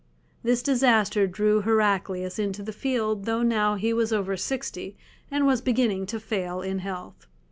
[0.41, 3.41] This disaster drew Heraclius into the field, though
[3.75, 4.97] he was now over sixty,
[5.29, 7.27] and was beginning to fail in health.